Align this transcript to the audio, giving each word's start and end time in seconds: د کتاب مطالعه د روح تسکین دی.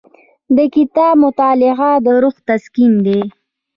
د 0.55 0.57
کتاب 0.75 1.13
مطالعه 1.23 1.91
د 2.05 2.07
روح 2.21 2.35
تسکین 2.47 2.93
دی. 3.05 3.21